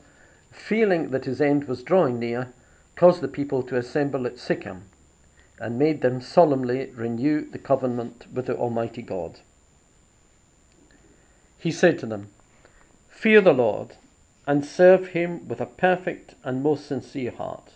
feeling 0.52 1.12
that 1.12 1.26
his 1.26 1.42
end 1.42 1.66
was 1.66 1.84
drawing 1.84 2.20
near, 2.20 2.54
caused 2.96 3.22
the 3.22 3.28
people 3.28 3.62
to 3.64 3.78
assemble 3.78 4.26
at 4.26 4.40
Shechem, 4.40 4.84
and 5.60 5.78
made 5.78 6.02
them 6.02 6.22
solemnly 6.22 6.90
renew 6.96 7.50
the 7.50 7.60
covenant 7.60 8.26
with 8.34 8.46
the 8.46 8.56
Almighty 8.56 9.02
God. 9.02 9.40
He 11.58 11.72
said 11.72 12.00
to 12.00 12.06
them, 12.06 12.30
Fear 13.10 13.42
the 13.42 13.54
Lord 13.54 13.96
and 14.48 14.66
serve 14.66 15.10
him 15.10 15.48
with 15.48 15.60
a 15.60 15.66
perfect 15.66 16.36
and 16.44 16.64
most 16.64 16.88
sincere 16.88 17.32
heart. 17.32 17.74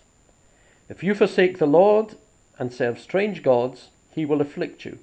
If 0.88 1.02
you 1.02 1.14
forsake 1.14 1.58
the 1.58 1.66
Lord 1.66 2.16
and 2.58 2.72
serve 2.72 2.98
strange 2.98 3.42
gods, 3.42 3.90
he 4.10 4.24
will 4.24 4.40
afflict 4.40 4.84
you. 4.84 4.98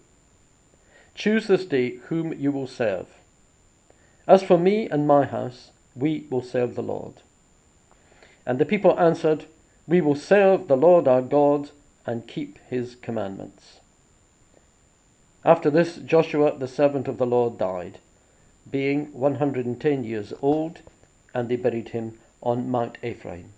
Choose 1.14 1.48
this 1.48 1.66
day 1.66 1.98
whom 2.08 2.34
you 2.34 2.52
will 2.52 2.68
serve. 2.68 3.08
As 4.28 4.42
for 4.42 4.58
me 4.58 4.90
and 4.90 5.08
my 5.08 5.26
house, 5.26 5.72
we 5.96 6.26
will 6.30 6.42
serve 6.42 6.76
the 6.76 6.84
Lord. 6.84 7.16
And 8.46 8.60
the 8.60 8.66
people 8.66 9.00
answered, 9.00 9.46
We 9.88 10.02
will 10.02 10.16
serve 10.16 10.68
the 10.68 10.78
Lord 10.78 11.08
our 11.08 11.22
God 11.22 11.70
and 12.06 12.28
keep 12.28 12.60
his 12.70 12.96
commandments. 12.96 13.80
After 15.44 15.70
this, 15.70 15.98
Joshua, 15.98 16.58
the 16.58 16.68
servant 16.68 17.08
of 17.08 17.18
the 17.18 17.26
Lord, 17.26 17.58
died, 17.58 18.00
being 18.70 19.12
110 19.14 20.04
years 20.04 20.34
old 20.42 20.82
and 21.34 21.50
they 21.50 21.56
buried 21.56 21.90
him 21.90 22.20
on 22.42 22.70
Mount 22.70 22.98
Ephraim. 23.04 23.54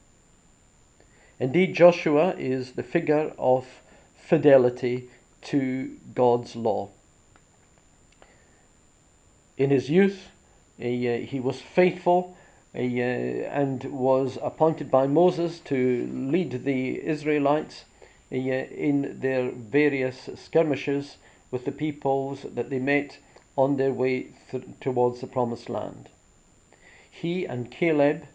Indeed, 1.39 1.75
Joshua 1.75 2.35
is 2.37 2.73
the 2.73 2.83
figure 2.83 3.33
of 3.37 3.67
fidelity 4.15 5.09
to 5.41 5.97
God's 6.15 6.55
law. 6.55 6.89
In 9.57 9.69
his 9.69 9.89
youth, 9.89 10.29
he, 10.77 11.09
uh, 11.09 11.17
he 11.19 11.39
was 11.39 11.61
faithful 11.61 12.37
uh, 12.73 12.77
and 12.77 13.83
was 13.85 14.37
appointed 14.41 14.89
by 14.89 15.05
Moses 15.05 15.59
to 15.65 16.09
lead 16.11 16.63
the 16.63 17.05
Israelites 17.05 17.85
in 18.31 19.19
their 19.19 19.51
various 19.51 20.29
skirmishes 20.35 21.17
with 21.51 21.65
the 21.65 21.71
peoples 21.71 22.45
that 22.55 22.69
they 22.69 22.79
met 22.79 23.17
on 23.55 23.77
their 23.77 23.93
way 23.93 24.27
th- 24.49 24.63
towards 24.81 25.21
the 25.21 25.27
promised 25.27 25.69
land. 25.69 26.09
He 27.09 27.45
and 27.45 27.69
Caleb 27.69 28.25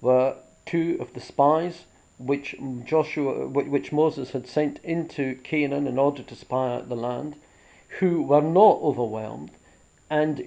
were 0.00 0.36
two 0.66 0.98
of 1.00 1.14
the 1.14 1.20
spies 1.20 1.84
which 2.18 2.54
Joshua, 2.84 3.48
which 3.48 3.92
Moses 3.92 4.30
had 4.30 4.46
sent 4.46 4.78
into 4.84 5.36
Canaan 5.42 5.86
in 5.86 5.98
order 5.98 6.22
to 6.22 6.34
spy 6.36 6.74
out 6.74 6.88
the 6.88 6.96
land, 6.96 7.36
who 7.98 8.22
were 8.22 8.42
not 8.42 8.80
overwhelmed 8.82 9.50
and 10.10 10.40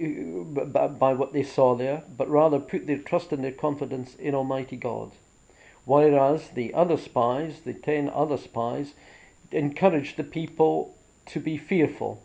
uh, 0.76 0.86
by 0.86 1.12
what 1.12 1.32
they 1.32 1.42
saw 1.42 1.74
there, 1.74 2.04
but 2.16 2.30
rather 2.30 2.60
put 2.60 2.86
their 2.86 2.98
trust 2.98 3.32
and 3.32 3.42
their 3.42 3.50
confidence 3.50 4.14
in 4.14 4.32
Almighty 4.34 4.76
God. 4.76 5.10
Whereas 5.86 6.50
the 6.50 6.74
other 6.74 6.96
spies, 6.96 7.60
the 7.60 7.72
ten 7.72 8.10
other 8.10 8.36
spies, 8.36 8.94
encouraged 9.52 10.16
the 10.16 10.24
people 10.24 10.94
to 11.26 11.40
be 11.40 11.56
fearful, 11.56 12.20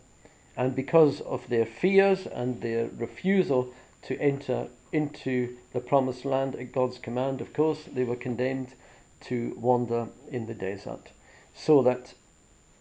and 0.56 0.74
because 0.74 1.20
of 1.20 1.48
their 1.48 1.64
fears 1.64 2.26
and 2.26 2.60
their 2.60 2.88
refusal 2.88 3.72
to 4.02 4.20
enter 4.20 4.68
into 4.90 5.56
the 5.72 5.80
promised 5.80 6.24
land 6.24 6.56
at 6.56 6.72
God's 6.72 6.98
command, 6.98 7.40
of 7.40 7.52
course, 7.52 7.84
they 7.90 8.02
were 8.02 8.16
condemned 8.16 8.74
to 9.20 9.56
wander 9.58 10.08
in 10.28 10.46
the 10.46 10.54
desert. 10.54 11.12
So 11.54 11.82
that 11.82 12.14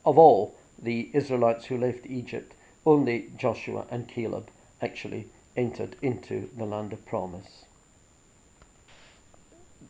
of 0.04 0.18
all 0.18 0.56
the 0.82 1.12
Israelites 1.14 1.66
who 1.66 1.78
left 1.78 2.08
Egypt, 2.08 2.56
only 2.88 3.32
Joshua 3.38 3.86
and 3.92 4.08
Caleb 4.08 4.50
actually 4.82 5.28
entered 5.56 5.96
into 6.02 6.50
the 6.58 6.66
land 6.66 6.92
of 6.92 7.06
promise. 7.06 7.66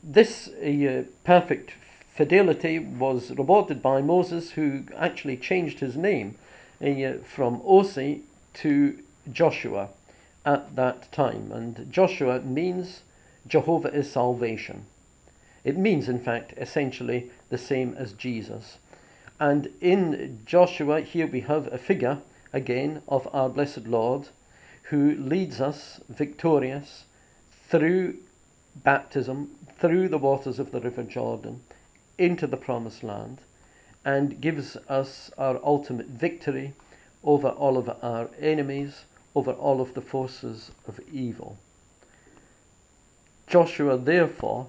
This 0.02 0.48
uh, 0.48 1.04
perfect 1.22 1.74
fidelity 2.12 2.80
was 2.80 3.30
rewarded 3.30 3.80
by 3.80 4.02
Moses, 4.02 4.50
who 4.50 4.82
actually 4.96 5.36
changed 5.36 5.78
his 5.78 5.96
name 5.96 6.36
uh, 6.80 7.22
from 7.24 7.60
Osee 7.60 8.22
to 8.54 8.98
Joshua 9.30 9.90
at 10.44 10.74
that 10.74 11.12
time. 11.12 11.52
And 11.52 11.86
Joshua 11.88 12.40
means 12.40 13.02
Jehovah 13.46 13.94
is 13.94 14.10
salvation. 14.10 14.86
It 15.62 15.76
means, 15.76 16.08
in 16.08 16.18
fact, 16.18 16.52
essentially 16.56 17.30
the 17.48 17.58
same 17.58 17.94
as 17.96 18.12
Jesus. 18.12 18.78
And 19.38 19.68
in 19.80 20.40
Joshua, 20.44 21.02
here 21.02 21.28
we 21.28 21.42
have 21.42 21.72
a 21.72 21.78
figure, 21.78 22.18
again, 22.52 23.02
of 23.06 23.28
our 23.32 23.48
blessed 23.48 23.86
Lord, 23.86 24.30
who 24.84 25.14
leads 25.14 25.60
us 25.60 26.00
victorious 26.08 27.04
through 27.68 28.16
baptism 28.74 29.50
through 29.82 30.08
the 30.08 30.18
waters 30.18 30.60
of 30.60 30.70
the 30.70 30.80
River 30.80 31.02
Jordan 31.02 31.60
into 32.16 32.46
the 32.46 32.56
promised 32.56 33.02
land 33.02 33.40
and 34.04 34.40
gives 34.40 34.76
us 34.88 35.28
our 35.36 35.58
ultimate 35.64 36.06
victory 36.06 36.72
over 37.24 37.48
all 37.48 37.76
of 37.76 37.90
our 38.00 38.30
enemies, 38.40 39.06
over 39.34 39.50
all 39.50 39.80
of 39.80 39.92
the 39.94 40.00
forces 40.00 40.70
of 40.86 41.00
evil. 41.12 41.58
Joshua, 43.48 43.98
therefore, 43.98 44.68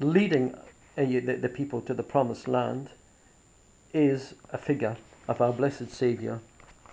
leading 0.00 0.56
uh, 0.56 0.60
the, 0.96 1.38
the 1.40 1.48
people 1.48 1.80
to 1.82 1.94
the 1.94 2.02
promised 2.02 2.48
land, 2.48 2.90
is 3.94 4.34
a 4.50 4.58
figure 4.58 4.96
of 5.28 5.40
our 5.40 5.52
blessed 5.52 5.88
Saviour 5.88 6.40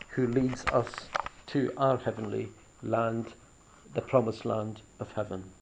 who 0.09 0.27
leads 0.27 0.65
us 0.67 1.09
to 1.47 1.73
our 1.77 1.97
heavenly 1.97 2.49
land, 2.83 3.33
the 3.95 4.01
promised 4.01 4.45
land 4.45 4.81
of 4.99 5.11
heaven. 5.13 5.49